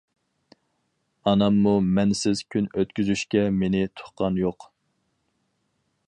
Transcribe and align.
ئاناممۇ 1.31 1.73
مەنىسىز 1.97 2.41
كۈن 2.55 2.69
ئۆتكۈزۈشكە 2.79 3.43
مېنى 3.61 3.83
تۇغقان 4.01 4.41
يوق. 4.45 4.69